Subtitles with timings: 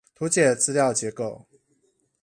[0.15, 1.45] 圖解資料結構